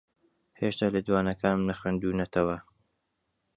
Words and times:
ھێشتا 0.59 0.87
لێدوانەکانم 0.93 1.61
نەخوێندوونەتەوە. 1.69 2.57